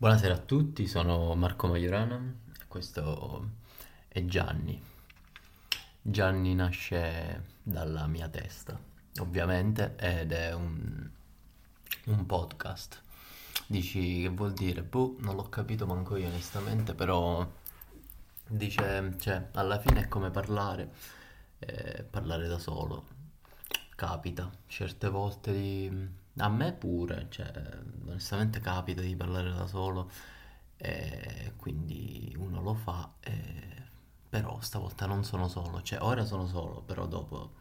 Buonasera 0.00 0.32
a 0.32 0.38
tutti, 0.38 0.86
sono 0.86 1.34
Marco 1.34 1.66
Maiorana 1.66 2.16
e 2.58 2.64
questo 2.68 3.50
è 4.08 4.24
Gianni. 4.24 4.82
Gianni 6.00 6.54
nasce 6.54 7.44
dalla 7.62 8.06
mia 8.06 8.26
testa, 8.30 8.80
ovviamente, 9.18 9.96
ed 9.98 10.32
è 10.32 10.54
un, 10.54 11.06
un 12.06 12.24
podcast. 12.24 13.02
Dici 13.66 14.22
che 14.22 14.30
vuol 14.30 14.54
dire? 14.54 14.80
Boh, 14.80 15.16
non 15.18 15.36
l'ho 15.36 15.50
capito 15.50 15.84
manco 15.84 16.16
io 16.16 16.28
onestamente, 16.28 16.94
però 16.94 17.46
dice, 18.46 19.14
cioè, 19.18 19.48
alla 19.52 19.78
fine 19.80 20.04
è 20.04 20.08
come 20.08 20.30
parlare, 20.30 20.94
eh, 21.58 22.06
parlare 22.08 22.48
da 22.48 22.58
solo. 22.58 23.04
Capita 23.94 24.50
certe 24.66 25.10
volte 25.10 25.52
di 25.52 26.08
a 26.38 26.48
me 26.48 26.72
pure, 26.72 27.26
cioè, 27.30 27.50
onestamente 28.06 28.60
capita 28.60 29.00
di 29.00 29.16
parlare 29.16 29.50
da 29.52 29.66
solo, 29.66 30.10
e 30.76 31.52
quindi 31.56 32.34
uno 32.38 32.62
lo 32.62 32.74
fa, 32.74 33.12
e- 33.20 33.82
però 34.28 34.60
stavolta 34.60 35.06
non 35.06 35.24
sono 35.24 35.48
solo, 35.48 35.82
cioè 35.82 36.00
ora 36.02 36.24
sono 36.24 36.46
solo, 36.46 36.80
però 36.82 37.06
dopo 37.06 37.54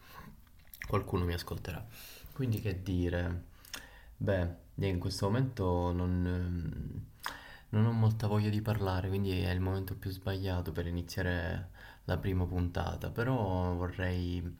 qualcuno 0.87 1.25
mi 1.25 1.33
ascolterà. 1.33 1.85
Quindi 2.33 2.61
che 2.61 2.81
dire, 2.83 3.43
beh, 4.17 4.55
in 4.75 4.99
questo 4.99 5.25
momento 5.27 5.91
non, 5.91 7.07
non 7.69 7.85
ho 7.85 7.91
molta 7.91 8.27
voglia 8.27 8.49
di 8.49 8.61
parlare, 8.61 9.07
quindi 9.09 9.41
è 9.41 9.51
il 9.51 9.59
momento 9.59 9.95
più 9.95 10.11
sbagliato 10.11 10.71
per 10.71 10.87
iniziare 10.87 11.69
la 12.05 12.17
prima 12.17 12.45
puntata, 12.45 13.09
però 13.09 13.73
vorrei 13.73 14.57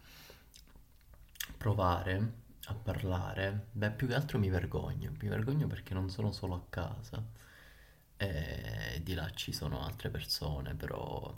provare 1.58 2.34
a 2.68 2.74
parlare, 2.74 3.68
beh, 3.72 3.92
più 3.92 4.08
che 4.08 4.16
altro 4.16 4.38
mi 4.40 4.50
vergogno, 4.50 5.12
mi 5.20 5.28
vergogno 5.28 5.68
perché 5.68 5.94
non 5.94 6.10
sono 6.10 6.32
solo 6.32 6.56
a 6.56 6.62
casa 6.70 7.24
e 8.18 9.02
di 9.04 9.14
là 9.14 9.30
ci 9.32 9.52
sono 9.54 9.84
altre 9.84 10.10
persone, 10.10 10.76
però 10.76 11.34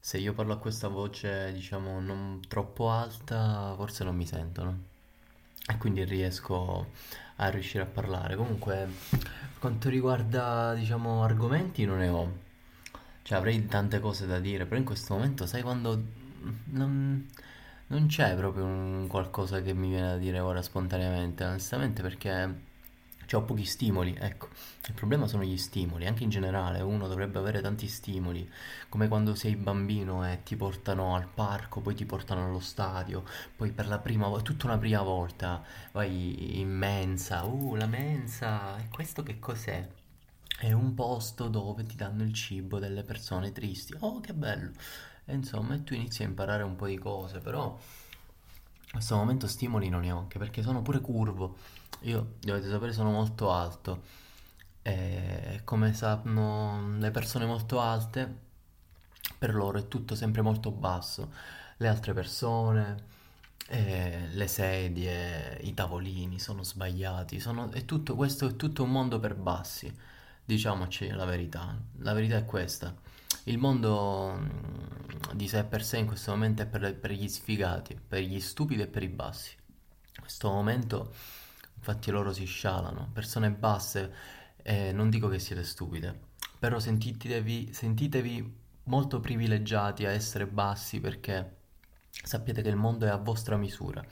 se 0.00 0.18
io 0.18 0.32
parlo 0.32 0.54
a 0.54 0.58
questa 0.58 0.88
voce, 0.88 1.52
diciamo, 1.52 2.00
non 2.00 2.40
troppo 2.48 2.90
alta, 2.90 3.74
forse 3.76 4.04
non 4.04 4.16
mi 4.16 4.26
sentono 4.26 4.96
e 5.70 5.76
quindi 5.76 6.02
riesco 6.04 6.92
a 7.36 7.48
riuscire 7.50 7.82
a 7.82 7.86
parlare. 7.86 8.36
Comunque, 8.36 8.88
per 9.10 9.58
quanto 9.58 9.90
riguarda, 9.90 10.74
diciamo, 10.74 11.22
argomenti 11.22 11.84
non 11.84 11.98
ne 11.98 12.08
ho. 12.08 12.46
Cioè, 13.22 13.36
avrei 13.36 13.66
tante 13.66 14.00
cose 14.00 14.26
da 14.26 14.38
dire, 14.40 14.64
però 14.64 14.78
in 14.78 14.84
questo 14.86 15.14
momento, 15.14 15.46
sai 15.46 15.62
quando 15.62 16.02
non, 16.66 17.28
non 17.88 18.06
c'è 18.06 18.34
proprio 18.36 18.64
un 18.64 19.06
qualcosa 19.08 19.60
che 19.62 19.74
mi 19.74 19.88
viene 19.88 20.08
da 20.08 20.16
dire 20.16 20.40
ora 20.40 20.62
spontaneamente, 20.62 21.44
onestamente, 21.44 22.02
perché 22.02 22.66
ho 23.30 23.42
pochi 23.42 23.64
stimoli, 23.64 24.16
ecco. 24.18 24.48
Il 24.86 24.94
problema 24.94 25.26
sono 25.26 25.42
gli 25.42 25.56
stimoli, 25.58 26.06
anche 26.06 26.24
in 26.24 26.30
generale, 26.30 26.80
uno 26.80 27.08
dovrebbe 27.08 27.38
avere 27.38 27.60
tanti 27.60 27.86
stimoli, 27.86 28.50
come 28.88 29.08
quando 29.08 29.34
sei 29.34 29.54
bambino 29.56 30.26
e 30.26 30.42
ti 30.42 30.56
portano 30.56 31.14
al 31.14 31.28
parco, 31.28 31.80
poi 31.80 31.94
ti 31.94 32.06
portano 32.06 32.46
allo 32.46 32.60
stadio, 32.60 33.24
poi 33.56 33.70
per 33.72 33.86
la 33.86 33.98
prima 33.98 34.28
volta, 34.28 34.44
tutta 34.44 34.66
una 34.66 34.78
prima 34.78 35.02
volta, 35.02 35.62
vai 35.92 36.58
in 36.60 36.70
mensa, 36.70 37.44
uh, 37.44 37.74
la 37.74 37.86
mensa, 37.86 38.78
e 38.78 38.88
questo 38.90 39.22
che 39.22 39.38
cos'è? 39.38 39.86
È 40.58 40.72
un 40.72 40.94
posto 40.94 41.48
dove 41.48 41.84
ti 41.84 41.96
danno 41.96 42.22
il 42.22 42.32
cibo 42.32 42.78
delle 42.78 43.02
persone 43.04 43.52
tristi. 43.52 43.94
Oh, 44.00 44.20
che 44.20 44.32
bello! 44.34 44.72
E 45.30 45.34
insomma, 45.34 45.74
e 45.74 45.84
tu 45.84 45.92
inizi 45.92 46.22
a 46.22 46.26
imparare 46.26 46.62
un 46.62 46.74
po' 46.74 46.86
di 46.86 46.96
cose, 46.96 47.38
però 47.40 47.76
in 47.76 48.90
questo 48.92 49.14
momento 49.14 49.46
stimoli 49.46 49.90
non 49.90 50.00
ne 50.00 50.10
ho, 50.10 50.18
anche 50.20 50.38
perché 50.38 50.62
sono 50.62 50.80
pure 50.80 51.00
curvo. 51.00 51.56
Io, 52.02 52.36
dovete 52.40 52.70
sapere, 52.70 52.92
sono 52.94 53.10
molto 53.10 53.52
alto. 53.52 54.02
E 54.80 55.60
come 55.64 55.92
sanno 55.92 56.96
le 56.98 57.10
persone 57.10 57.44
molto 57.44 57.78
alte, 57.78 58.34
per 59.36 59.54
loro 59.54 59.78
è 59.78 59.86
tutto 59.88 60.14
sempre 60.14 60.40
molto 60.40 60.70
basso. 60.70 61.30
Le 61.76 61.88
altre 61.88 62.14
persone, 62.14 63.04
eh, 63.68 64.28
le 64.30 64.46
sedie, 64.46 65.58
i 65.60 65.74
tavolini 65.74 66.38
sono 66.38 66.62
sbagliati. 66.62 67.38
Sono, 67.38 67.70
è 67.70 67.84
tutto, 67.84 68.14
questo 68.14 68.46
è 68.48 68.56
tutto 68.56 68.82
un 68.84 68.90
mondo 68.90 69.20
per 69.20 69.34
bassi. 69.34 69.94
Diciamoci 70.42 71.08
la 71.10 71.26
verità. 71.26 71.76
La 71.98 72.14
verità 72.14 72.36
è 72.38 72.46
questa. 72.46 72.94
Il 73.48 73.56
mondo 73.56 74.38
mm, 74.38 75.32
di 75.32 75.48
sé 75.48 75.64
per 75.64 75.82
sé 75.82 75.96
in 75.96 76.06
questo 76.06 76.32
momento 76.32 76.60
è 76.60 76.66
per, 76.66 76.94
per 76.98 77.12
gli 77.12 77.28
sfigati, 77.28 77.98
per 77.98 78.20
gli 78.20 78.40
stupidi 78.40 78.82
e 78.82 78.86
per 78.88 79.02
i 79.02 79.08
bassi. 79.08 79.56
In 79.56 80.20
questo 80.20 80.50
momento, 80.50 81.14
infatti, 81.76 82.10
loro 82.10 82.34
si 82.34 82.44
scialano. 82.44 83.08
Persone 83.10 83.50
basse, 83.50 84.12
eh, 84.62 84.92
non 84.92 85.08
dico 85.08 85.28
che 85.28 85.38
siete 85.38 85.64
stupide, 85.64 86.14
però 86.58 86.78
sentitevi, 86.78 87.72
sentitevi 87.72 88.56
molto 88.84 89.18
privilegiati 89.18 90.04
a 90.04 90.10
essere 90.10 90.46
bassi 90.46 91.00
perché 91.00 91.56
sappiate 92.10 92.60
che 92.60 92.68
il 92.68 92.76
mondo 92.76 93.06
è 93.06 93.08
a 93.08 93.16
vostra 93.16 93.56
misura. 93.56 94.04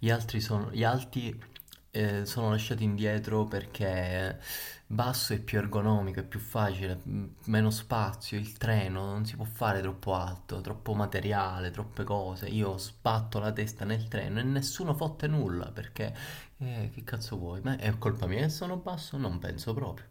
Gli 0.00 0.10
altri 0.10 0.40
sono, 0.40 0.72
gli 0.72 0.82
alti 0.82 1.40
eh, 1.90 2.24
sono 2.26 2.50
lasciati 2.50 2.84
indietro 2.84 3.44
perché 3.44 4.38
basso 4.86 5.34
è 5.34 5.38
più 5.38 5.58
ergonomico, 5.58 6.20
è 6.20 6.24
più 6.24 6.40
facile, 6.40 7.00
meno 7.44 7.70
spazio, 7.70 8.38
il 8.38 8.52
treno 8.56 9.04
non 9.04 9.26
si 9.26 9.36
può 9.36 9.44
fare 9.44 9.80
troppo 9.80 10.14
alto, 10.14 10.60
troppo 10.60 10.94
materiale, 10.94 11.70
troppe 11.70 12.04
cose. 12.04 12.46
Io 12.46 12.78
sbatto 12.78 13.38
la 13.38 13.52
testa 13.52 13.84
nel 13.84 14.08
treno 14.08 14.40
e 14.40 14.42
nessuno 14.42 14.94
fotte 14.94 15.26
nulla 15.26 15.70
perché 15.70 16.14
eh, 16.58 16.90
che 16.92 17.04
cazzo 17.04 17.36
vuoi? 17.36 17.60
Ma 17.62 17.76
è 17.76 17.96
colpa 17.98 18.26
mia 18.26 18.40
che 18.40 18.48
sono 18.48 18.76
basso? 18.76 19.16
Non 19.16 19.38
penso 19.38 19.74
proprio. 19.74 20.06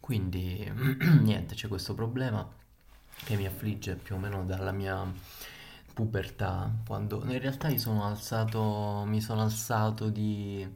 Quindi 0.00 0.70
niente, 1.22 1.54
c'è 1.54 1.68
questo 1.68 1.94
problema 1.94 2.46
che 3.24 3.36
mi 3.36 3.46
affligge 3.46 3.94
più 3.96 4.16
o 4.16 4.18
meno 4.18 4.44
dalla 4.44 4.72
mia 4.72 5.10
pubertà, 5.94 6.70
quando 6.86 7.22
in 7.24 7.38
realtà 7.38 7.68
mi 7.68 7.78
sono 7.78 8.04
alzato, 8.04 9.04
mi 9.06 9.20
sono 9.20 9.42
alzato 9.42 10.10
di, 10.10 10.68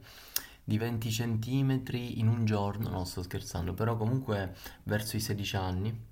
di 0.63 0.77
20 0.77 1.11
centimetri 1.11 2.19
in 2.19 2.27
un 2.27 2.45
giorno, 2.45 2.89
non 2.89 3.05
sto 3.05 3.21
scherzando, 3.21 3.73
però 3.73 3.97
comunque 3.97 4.55
verso 4.83 5.17
i 5.17 5.19
16 5.19 5.55
anni 5.57 6.07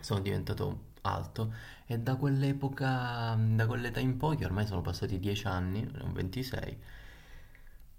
sono 0.00 0.20
diventato 0.20 0.86
alto 1.02 1.52
e 1.86 1.98
da 1.98 2.16
quell'epoca, 2.16 3.34
da 3.36 3.66
quell'età 3.66 4.00
in 4.00 4.16
poi, 4.16 4.36
che 4.36 4.44
ormai 4.44 4.66
sono 4.66 4.82
passati 4.82 5.18
10 5.18 5.46
anni, 5.46 5.90
26, 6.12 6.78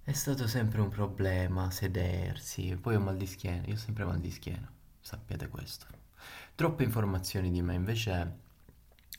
è 0.04 0.14
stato 0.14 0.48
sempre 0.48 0.82
un 0.82 0.90
problema 0.90 1.72
sedersi, 1.72 2.78
poi 2.80 2.96
ho 2.96 3.00
mal 3.00 3.18
di 3.18 3.26
schiena, 3.26 3.66
io 3.66 3.74
ho 3.74 3.78
sempre 3.78 4.06
mal 4.06 4.20
di 4.20 4.32
schiena, 4.32 4.72
sappiate 5.02 5.48
questo. 5.50 5.88
Troppe 6.56 6.84
informazioni 6.84 7.52
di 7.52 7.62
me, 7.62 7.74
invece 7.74 8.48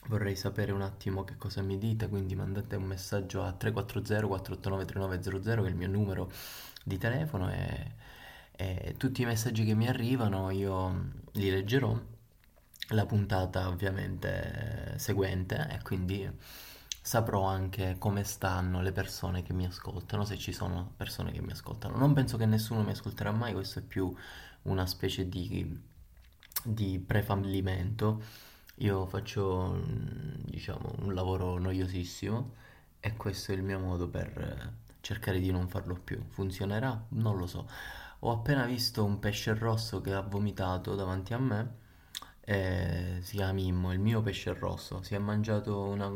vorrei 0.07 0.37
sapere 0.37 0.73
un 0.73 0.83
attimo 0.83 1.25
che 1.25 1.37
cosa 1.37 1.63
mi 1.63 1.79
dite, 1.79 2.09
quindi 2.09 2.35
mandate 2.35 2.77
un 2.77 2.85
messaggio 2.85 3.43
a 3.43 3.53
340 3.53 4.27
489 4.27 4.85
3900 4.85 5.63
che 5.63 5.69
è 5.69 5.71
il 5.71 5.77
mio 5.77 5.89
numero 5.89 6.31
di 6.85 6.99
telefono 6.99 7.51
e, 7.53 7.95
e 8.53 8.95
tutti 8.97 9.23
i 9.23 9.27
messaggi 9.27 9.65
che 9.65 9.75
mi 9.75 9.89
arrivano 9.89 10.51
io 10.51 11.11
li 11.33 11.51
leggerò. 11.51 11.99
La 12.93 13.07
puntata 13.07 13.69
ovviamente 13.69 14.95
seguente 14.97 15.69
e 15.71 15.81
quindi 15.83 16.29
saprò 17.01 17.45
anche 17.45 17.97
come 17.99 18.25
stanno 18.25 18.83
le 18.83 18.93
persone 18.93 19.43
che 19.43 19.53
mi 19.53 19.65
ascoltano, 19.65 20.25
se 20.25 20.37
ci 20.37 20.53
sono 20.53 20.93
persone 20.97 21.33
che 21.33 21.41
mi 21.41 21.53
ascoltano. 21.53 21.97
Non 21.97 22.13
penso 22.13 22.37
che 22.37 22.47
nessuno 22.47 22.83
mi 22.83 22.91
ascolterà 22.91 23.31
mai, 23.33 23.53
questo 23.53 23.79
è 23.79 23.83
più 23.83 24.15
una 24.63 24.87
specie 24.87 25.29
di, 25.29 25.81
di 26.65 26.99
prefallimento. 26.99 28.23
Io 28.81 29.07
faccio, 29.07 29.73
mm, 29.75 30.45
diciamo, 30.45 30.95
un 31.01 31.15
lavoro 31.15 31.59
noiosissimo 31.59 32.55
e 33.01 33.15
questo 33.17 33.53
è 33.53 33.55
il 33.55 33.63
mio 33.63 33.79
modo 33.79 34.09
per 34.09 34.29
eh, 34.39 34.97
cercare 35.01 35.39
di 35.39 35.51
non 35.51 35.69
farlo 35.69 35.95
più. 35.95 36.23
Funzionerà? 36.31 37.05
Non 37.11 37.37
lo 37.37 37.47
so. 37.47 37.69
Ho 38.21 38.33
appena 38.33 38.65
visto 38.65 39.05
un 39.05 39.19
pesce 39.19 39.55
rosso 39.55 40.01
che 40.01 40.13
ha 40.15 40.21
vomitato 40.23 40.95
davanti 40.95 41.35
a 41.35 41.39
me. 41.39 41.79
E 42.41 43.19
si 43.23 43.37
chiama 43.37 43.53
Mimmo, 43.53 43.93
il 43.93 43.99
mio 44.01 44.23
pesce 44.23 44.55
rosso. 44.55 45.03
Si 45.03 45.15
è 45.15 45.19
mangiato 45.19 45.79
una, 45.83 46.11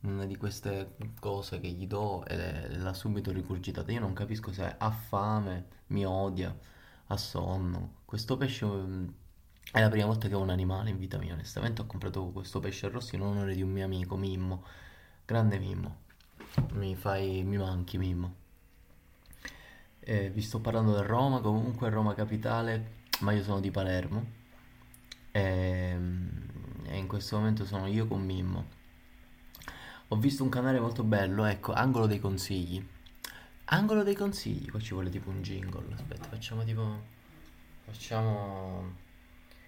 una 0.00 0.24
di 0.26 0.36
queste 0.36 0.96
cose 1.20 1.60
che 1.60 1.68
gli 1.68 1.86
do 1.86 2.24
e 2.26 2.74
l'ha 2.76 2.94
subito 2.94 3.32
rigurgitata. 3.32 3.92
Io 3.92 4.00
non 4.00 4.14
capisco 4.14 4.52
se 4.52 4.74
ha 4.78 4.90
fame, 4.90 5.66
mi 5.88 6.06
odia, 6.06 6.56
ha 7.08 7.16
sonno. 7.16 8.00
Questo 8.06 8.36
pesce 8.36 8.64
mm, 8.66 9.08
è 9.70 9.80
la 9.80 9.88
prima 9.88 10.06
volta 10.06 10.28
che 10.28 10.34
ho 10.34 10.40
un 10.40 10.50
animale 10.50 10.90
in 10.90 10.98
vita 10.98 11.18
mia. 11.18 11.34
Onestamente 11.34 11.82
ho 11.82 11.86
comprato 11.86 12.26
questo 12.30 12.60
pesce 12.60 12.88
rosso 12.88 13.14
in 13.14 13.22
onore 13.22 13.54
di 13.54 13.62
un 13.62 13.70
mio 13.70 13.84
amico, 13.84 14.16
Mimmo. 14.16 14.64
Grande 15.24 15.58
Mimmo. 15.58 16.00
Mi 16.72 16.94
fai, 16.96 17.42
mi 17.44 17.56
manchi, 17.56 17.96
Mimmo. 17.96 18.34
Eh, 20.00 20.30
vi 20.30 20.42
sto 20.42 20.60
parlando 20.60 20.92
da 20.92 21.02
Roma, 21.02 21.40
comunque 21.40 21.88
Roma 21.88 22.12
capitale, 22.14 23.00
ma 23.20 23.32
io 23.32 23.42
sono 23.42 23.60
di 23.60 23.70
Palermo. 23.70 24.26
E, 25.30 25.98
e 26.84 26.96
in 26.96 27.06
questo 27.06 27.36
momento 27.36 27.64
sono 27.64 27.86
io 27.86 28.06
con 28.06 28.22
Mimmo. 28.22 28.80
Ho 30.08 30.16
visto 30.16 30.42
un 30.42 30.50
canale 30.50 30.78
molto 30.80 31.04
bello, 31.04 31.44
ecco, 31.44 31.72
Angolo 31.72 32.06
dei 32.06 32.20
consigli. 32.20 32.86
Angolo 33.66 34.02
dei 34.02 34.14
consigli, 34.14 34.68
qua 34.68 34.80
ci 34.80 34.92
vuole 34.92 35.08
tipo 35.08 35.30
un 35.30 35.40
jingle. 35.40 35.94
Aspetta, 35.94 36.28
facciamo 36.28 36.64
tipo 36.64 37.00
facciamo... 37.84 39.10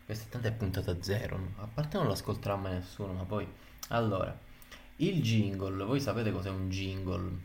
Questa 0.04 0.26
tanto 0.28 0.48
è 0.48 0.52
puntata 0.52 1.02
zero, 1.02 1.54
a 1.56 1.66
parte 1.66 1.96
non 1.96 2.08
l'ascolterà 2.08 2.56
mai 2.56 2.74
nessuno, 2.74 3.14
ma 3.14 3.24
poi... 3.24 3.50
Allora, 3.88 4.38
il 4.96 5.22
jingle, 5.22 5.84
voi 5.84 6.00
sapete 6.00 6.30
cos'è 6.30 6.50
un 6.50 6.68
jingle? 6.68 7.38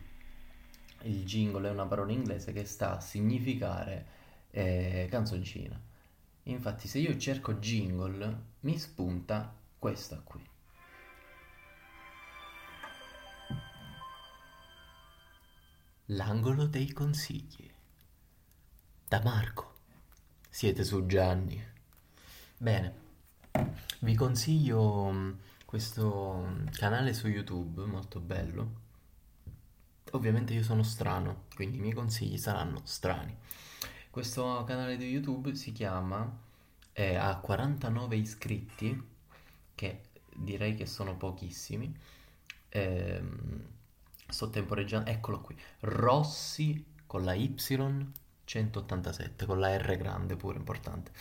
Il 1.02 1.24
jingle 1.24 1.68
è 1.68 1.70
una 1.72 1.86
parola 1.86 2.12
inglese 2.12 2.52
che 2.52 2.64
sta 2.64 2.96
a 2.96 3.00
significare 3.00 4.06
eh, 4.50 5.06
canzoncina. 5.10 5.80
Infatti, 6.44 6.86
se 6.86 6.98
io 6.98 7.16
cerco 7.16 7.54
jingle, 7.54 8.42
mi 8.60 8.78
spunta 8.78 9.54
questa 9.78 10.20
qui. 10.22 10.46
L'angolo 16.06 16.66
dei 16.66 16.92
consigli. 16.92 17.70
Da 19.08 19.22
Marco. 19.22 19.74
Siete 20.48 20.84
su 20.84 21.06
Gianni. 21.06 21.78
Bene, 22.62 22.92
vi 24.00 24.14
consiglio 24.14 25.10
mm, 25.10 25.32
questo 25.64 26.44
mm, 26.46 26.66
canale 26.72 27.14
su 27.14 27.26
YouTube, 27.26 27.86
molto 27.86 28.20
bello. 28.20 28.72
Ovviamente 30.10 30.52
io 30.52 30.62
sono 30.62 30.82
strano, 30.82 31.44
quindi 31.54 31.78
i 31.78 31.80
miei 31.80 31.94
consigli 31.94 32.36
saranno 32.36 32.82
strani. 32.84 33.34
Questo 34.10 34.62
canale 34.64 34.98
di 34.98 35.08
YouTube 35.08 35.54
si 35.54 35.72
chiama, 35.72 36.30
eh, 36.92 37.14
ha 37.14 37.34
49 37.38 38.16
iscritti, 38.16 39.08
che 39.74 40.02
direi 40.36 40.74
che 40.74 40.84
sono 40.84 41.16
pochissimi. 41.16 41.90
Ehm, 42.68 43.68
sto 44.28 44.50
temporeggiando, 44.50 45.08
eccolo 45.08 45.40
qui, 45.40 45.56
Rossi 45.80 46.84
con 47.06 47.24
la 47.24 47.32
Y 47.32 47.54
187, 48.44 49.46
con 49.46 49.58
la 49.58 49.74
R 49.78 49.96
grande 49.96 50.36
pure, 50.36 50.58
importante. 50.58 51.12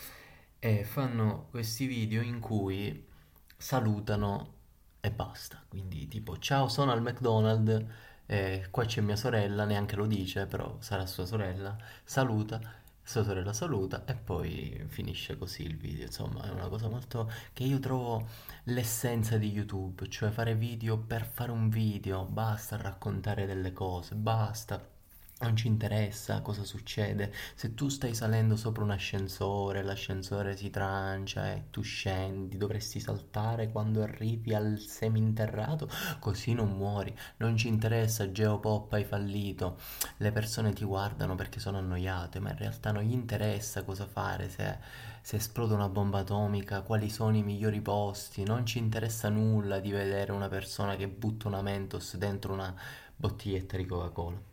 E 0.61 0.83
fanno 0.83 1.47
questi 1.51 1.85
video 1.85 2.21
in 2.21 2.39
cui 2.41 3.07
salutano 3.55 4.55
e 4.99 5.09
basta. 5.09 5.63
Quindi 5.67 6.07
tipo, 6.09 6.37
ciao, 6.37 6.67
sono 6.67 6.91
al 6.91 7.01
McDonald's, 7.01 7.85
eh, 8.25 8.67
qua 8.69 8.83
c'è 8.83 8.99
mia 8.99 9.15
sorella, 9.15 9.63
neanche 9.63 9.95
lo 9.95 10.05
dice, 10.05 10.47
però 10.47 10.75
sarà 10.81 11.05
sua 11.05 11.25
sorella, 11.25 11.77
saluta, 12.03 12.59
sua 13.01 13.23
sorella 13.23 13.53
saluta 13.53 14.03
e 14.03 14.15
poi 14.15 14.83
finisce 14.87 15.37
così 15.37 15.63
il 15.63 15.77
video. 15.77 16.05
Insomma, 16.07 16.43
è 16.43 16.49
una 16.49 16.67
cosa 16.67 16.89
molto 16.89 17.31
che 17.53 17.63
io 17.63 17.79
trovo 17.79 18.27
l'essenza 18.65 19.37
di 19.37 19.49
YouTube, 19.51 20.09
cioè 20.09 20.29
fare 20.29 20.55
video 20.55 20.97
per 20.97 21.25
fare 21.25 21.51
un 21.51 21.69
video, 21.69 22.25
basta 22.25 22.75
raccontare 22.75 23.45
delle 23.45 23.71
cose, 23.71 24.15
basta 24.15 24.97
non 25.41 25.55
ci 25.55 25.67
interessa 25.67 26.41
cosa 26.41 26.63
succede. 26.65 27.33
Se 27.55 27.73
tu 27.73 27.87
stai 27.87 28.13
salendo 28.13 28.57
sopra 28.57 28.83
un 28.83 28.91
ascensore, 28.91 29.83
l'ascensore 29.83 30.57
si 30.57 30.69
trancia 30.69 31.53
e 31.53 31.69
tu 31.69 31.81
scendi, 31.81 32.57
dovresti 32.57 32.99
saltare 32.99 33.69
quando 33.71 34.01
arrivi 34.01 34.53
al 34.53 34.79
seminterrato, 34.79 35.89
così 36.19 36.53
non 36.53 36.75
muori. 36.75 37.15
Non 37.37 37.55
ci 37.55 37.69
interessa, 37.69 38.31
Geopop 38.31 38.91
hai 38.93 39.05
fallito. 39.05 39.79
Le 40.17 40.31
persone 40.31 40.73
ti 40.73 40.83
guardano 40.83 41.35
perché 41.35 41.59
sono 41.61 41.77
annoiate, 41.77 42.39
ma 42.39 42.49
in 42.49 42.57
realtà 42.57 42.91
non 42.91 43.03
gli 43.03 43.13
interessa 43.13 43.83
cosa 43.83 44.05
fare 44.05 44.49
se, 44.49 44.77
se 45.21 45.37
esplode 45.37 45.73
una 45.73 45.87
bomba 45.87 46.19
atomica, 46.19 46.81
quali 46.81 47.09
sono 47.09 47.37
i 47.37 47.43
migliori 47.43 47.79
posti. 47.79 48.43
Non 48.43 48.65
ci 48.65 48.77
interessa 48.77 49.29
nulla 49.29 49.79
di 49.79 49.91
vedere 49.91 50.33
una 50.33 50.49
persona 50.49 50.97
che 50.97 51.07
butta 51.07 51.47
una 51.47 51.61
Mentos 51.61 52.17
dentro 52.17 52.51
una 52.51 52.75
bottiglietta 53.15 53.77
di 53.77 53.85
Coca-Cola 53.85 54.49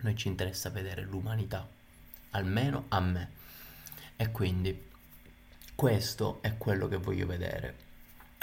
noi 0.00 0.16
ci 0.16 0.28
interessa 0.28 0.70
vedere 0.70 1.02
l'umanità, 1.02 1.66
almeno 2.30 2.86
a 2.88 3.00
me. 3.00 3.30
E 4.16 4.30
quindi 4.30 4.90
questo 5.74 6.38
è 6.42 6.56
quello 6.56 6.88
che 6.88 6.96
voglio 6.96 7.26
vedere 7.26 7.84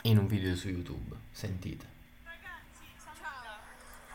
in 0.04 0.18
un 0.18 0.28
video 0.28 0.56
su 0.56 0.68
YouTube. 0.70 1.16
Sentite. 1.32 1.86
Ragazzi, 2.24 2.86
ciao! 3.02 3.58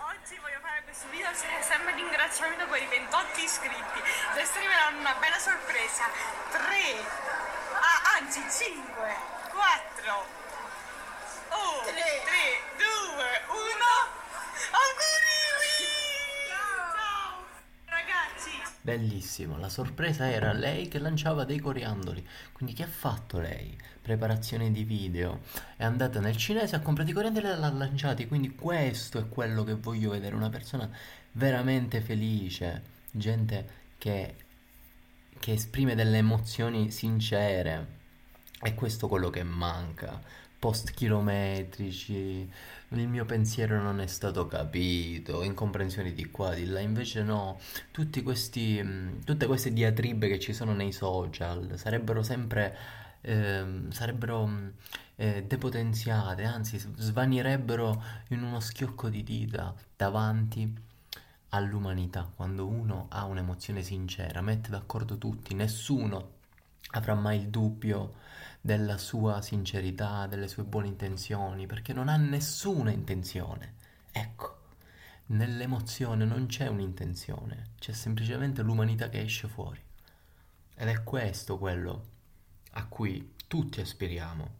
Oggi 0.07 0.39
voglio 0.41 0.61
fare 0.61 0.83
questo 0.85 1.09
video 1.11 1.29
sempre 1.35 1.95
di 1.95 2.03
ringraziamento 2.03 2.67
per 2.69 2.83
i 2.83 2.87
28 2.87 3.41
iscritti. 3.41 3.99
Adesso 4.33 4.59
arriveranno 4.59 5.01
una 5.01 5.15
bella 5.19 5.39
sorpresa. 5.39 6.05
3, 6.53 6.61
ah, 7.75 8.21
anzi 8.21 8.41
5, 8.41 8.93
4, 9.51 10.27
1, 11.51 11.91
3, 11.91 11.97
2, 12.77 13.25
1. 13.51 14.09
Bellissimo, 18.89 19.59
la 19.59 19.69
sorpresa 19.69 20.31
era 20.31 20.55
lei 20.55 20.89
che 20.89 20.99
lanciava 20.99 21.45
dei 21.45 21.59
coriandoli. 21.59 22.27
Quindi 22.53 22.75
che 22.75 22.85
ha 22.85 22.89
fatto 22.89 23.39
lei? 23.39 23.77
Preparazione 24.01 24.73
di 24.73 24.83
video. 24.83 25.41
È 25.77 25.85
andata 25.85 26.21
nel 26.21 26.39
cinese, 26.39 26.77
ha 26.77 26.81
comprato 26.81 27.11
i 27.11 27.13
coriandoli 27.13 27.49
e 27.49 27.55
l'ha 27.55 27.69
lanciati. 27.69 28.27
Quindi 28.27 28.55
questo 28.55 29.19
è 29.19 29.29
quello 29.29 29.63
che 29.63 29.75
voglio 29.75 30.13
vedere. 30.13 30.35
Una 30.35 30.49
persona 30.49 30.89
veramente 31.33 32.01
felice. 32.01 32.83
Gente 33.11 33.69
che, 33.99 34.37
che 35.39 35.53
esprime 35.53 35.95
delle 35.95 36.17
emozioni 36.17 36.91
sincere. 36.91 37.98
E 38.61 38.75
questo 38.75 39.07
è 39.07 39.09
quello 39.09 39.31
che 39.31 39.45
manca. 39.45 40.21
Post 40.59 40.91
chilometrici, 40.91 42.51
il 42.89 43.09
mio 43.09 43.25
pensiero 43.25 43.81
non 43.81 44.01
è 44.01 44.09
stato 44.09 44.49
capito, 44.49 45.45
incomprensioni 45.45 46.13
di 46.13 46.29
qua, 46.31 46.53
di 46.55 46.67
là, 46.67 46.81
invece 46.81 47.23
no, 47.23 47.61
questi, 48.25 48.83
mh, 48.83 49.23
tutte 49.25 49.47
queste 49.47 49.73
diatribe 49.73 50.27
che 50.27 50.41
ci 50.41 50.53
sono 50.53 50.73
nei 50.75 50.91
social 50.91 51.79
sarebbero 51.79 52.25
sempre, 52.25 52.77
ehm, 53.21 53.93
sarebbero 53.93 54.47
mh, 54.47 54.73
eh, 55.15 55.45
depotenziate, 55.47 56.43
anzi 56.43 56.79
svanirebbero 56.97 58.03
in 58.31 58.43
uno 58.43 58.59
schiocco 58.59 59.09
di 59.09 59.23
dita 59.23 59.73
davanti 59.97 60.75
all'umanità, 61.51 62.29
quando 62.35 62.67
uno 62.67 63.07
ha 63.11 63.25
un'emozione 63.25 63.85
sincera, 63.85 64.41
mette 64.41 64.71
d'accordo 64.71 65.17
tutti, 65.19 65.55
nessuno 65.55 66.31
avrà 66.93 67.15
mai 67.15 67.39
il 67.39 67.49
dubbio 67.49 68.15
della 68.69 68.99
sua 68.99 69.41
sincerità, 69.41 70.27
delle 70.27 70.47
sue 70.47 70.63
buone 70.63 70.89
intenzioni, 70.89 71.65
perché 71.67 71.95
non 71.95 72.11
ha 72.11 72.19
nessuna 72.19 72.91
intenzione. 72.91 73.77
Ecco, 74.13 74.59
nell'emozione 75.29 76.27
non 76.27 76.45
c'è 76.45 76.67
un'intenzione, 76.67 77.71
c'è 77.79 77.93
semplicemente 77.93 78.61
l'umanità 78.61 79.09
che 79.09 79.23
esce 79.23 79.49
fuori. 79.49 79.83
Ed 80.75 80.87
è 80.87 81.03
questo 81.03 81.57
quello 81.57 82.09
a 82.73 82.85
cui 82.85 83.37
tutti 83.47 83.81
aspiriamo, 83.81 84.51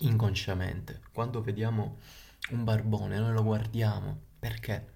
inconsciamente. 0.00 1.00
Quando 1.12 1.40
vediamo 1.40 1.98
un 2.50 2.64
barbone, 2.64 3.16
noi 3.16 3.32
lo 3.32 3.44
guardiamo. 3.44 4.22
Perché? 4.40 4.94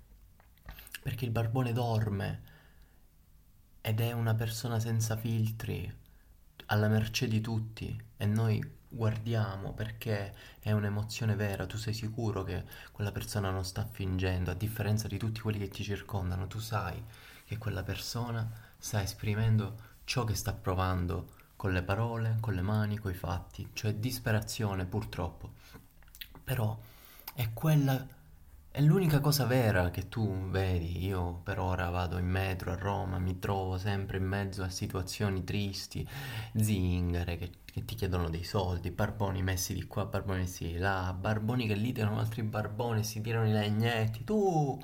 Perché 1.00 1.24
il 1.24 1.30
barbone 1.30 1.72
dorme 1.72 2.42
ed 3.80 4.00
è 4.00 4.10
una 4.10 4.34
persona 4.34 4.80
senza 4.80 5.16
filtri, 5.16 6.02
alla 6.66 6.88
mercé 6.88 7.28
di 7.28 7.40
tutti 7.40 8.00
e 8.16 8.26
noi 8.26 8.62
guardiamo 8.88 9.72
perché 9.72 10.34
è 10.60 10.70
un'emozione 10.70 11.34
vera, 11.34 11.66
tu 11.66 11.76
sei 11.76 11.92
sicuro 11.92 12.42
che 12.42 12.64
quella 12.92 13.12
persona 13.12 13.50
non 13.50 13.64
sta 13.64 13.84
fingendo, 13.84 14.50
a 14.50 14.54
differenza 14.54 15.08
di 15.08 15.18
tutti 15.18 15.40
quelli 15.40 15.58
che 15.58 15.68
ti 15.68 15.82
circondano, 15.82 16.46
tu 16.46 16.60
sai 16.60 17.02
che 17.44 17.58
quella 17.58 17.82
persona 17.82 18.50
sta 18.78 19.02
esprimendo 19.02 19.92
ciò 20.04 20.24
che 20.24 20.34
sta 20.34 20.52
provando 20.52 21.32
con 21.56 21.72
le 21.72 21.82
parole, 21.82 22.36
con 22.40 22.54
le 22.54 22.62
mani, 22.62 22.98
con 22.98 23.10
i 23.10 23.14
fatti, 23.14 23.70
cioè 23.72 23.94
disperazione 23.94 24.84
purtroppo. 24.84 25.52
Però 26.42 26.78
è 27.34 27.52
quella 27.52 28.06
è 28.74 28.80
l'unica 28.80 29.20
cosa 29.20 29.44
vera 29.44 29.90
che 29.90 30.08
tu 30.08 30.48
vedi, 30.50 31.04
io 31.04 31.34
per 31.44 31.60
ora 31.60 31.90
vado 31.90 32.18
in 32.18 32.26
metro 32.26 32.72
a 32.72 32.74
Roma, 32.74 33.20
mi 33.20 33.38
trovo 33.38 33.78
sempre 33.78 34.16
in 34.16 34.24
mezzo 34.24 34.64
a 34.64 34.68
situazioni 34.68 35.44
tristi, 35.44 36.04
zingare 36.56 37.36
che, 37.36 37.50
che 37.64 37.84
ti 37.84 37.94
chiedono 37.94 38.28
dei 38.28 38.42
soldi, 38.42 38.90
barboni 38.90 39.44
messi 39.44 39.74
di 39.74 39.84
qua, 39.84 40.06
barboni 40.06 40.40
messi 40.40 40.66
di 40.66 40.78
là, 40.78 41.14
barboni 41.16 41.68
che 41.68 41.74
litigano 41.74 42.18
altri 42.18 42.42
barboni 42.42 42.98
e 42.98 43.02
si 43.04 43.20
tirano 43.20 43.46
i 43.46 43.52
legnetti. 43.52 44.24
Tu 44.24 44.82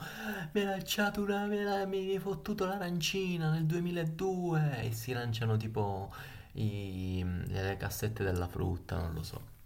mi 0.52 0.60
hai 0.60 0.66
lanciato 0.66 1.20
una, 1.22 1.46
mi 1.46 1.58
hai 1.58 2.18
fottuto 2.20 2.66
l'arancina 2.66 3.50
nel 3.50 3.66
2002 3.66 4.82
e 4.82 4.92
si 4.92 5.12
lanciano 5.12 5.56
tipo 5.56 6.14
i, 6.52 7.24
le 7.48 7.76
cassette 7.76 8.22
della 8.22 8.46
frutta, 8.46 8.98
non 8.98 9.14
lo 9.14 9.24
so. 9.24 9.58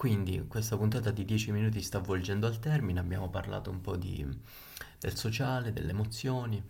Quindi 0.00 0.46
questa 0.48 0.78
puntata 0.78 1.10
di 1.10 1.26
10 1.26 1.52
minuti 1.52 1.82
sta 1.82 1.98
avvolgendo 1.98 2.46
al 2.46 2.58
termine, 2.58 3.00
abbiamo 3.00 3.28
parlato 3.28 3.68
un 3.68 3.82
po' 3.82 3.96
di, 3.96 4.26
del 4.98 5.14
sociale, 5.14 5.74
delle 5.74 5.90
emozioni, 5.90 6.66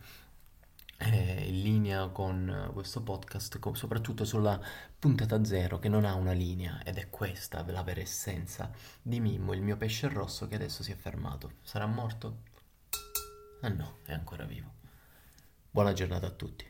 eh, 0.96 1.44
in 1.46 1.62
linea 1.62 2.08
con 2.08 2.70
questo 2.72 3.02
podcast, 3.02 3.60
co- 3.60 3.74
soprattutto 3.74 4.24
sulla 4.24 4.60
puntata 4.98 5.44
zero 5.44 5.78
che 5.78 5.88
non 5.88 6.04
ha 6.06 6.14
una 6.14 6.32
linea 6.32 6.82
ed 6.82 6.98
è 6.98 7.08
questa 7.08 7.64
la 7.68 7.84
vera 7.84 8.00
essenza 8.00 8.72
di 9.00 9.20
Mimmo, 9.20 9.52
il 9.52 9.62
mio 9.62 9.76
pesce 9.76 10.08
rosso 10.08 10.48
che 10.48 10.56
adesso 10.56 10.82
si 10.82 10.90
è 10.90 10.96
fermato. 10.96 11.52
Sarà 11.62 11.86
morto? 11.86 12.38
Ah 13.60 13.68
no, 13.68 13.98
è 14.06 14.12
ancora 14.12 14.44
vivo. 14.44 14.72
Buona 15.70 15.92
giornata 15.92 16.26
a 16.26 16.30
tutti. 16.30 16.69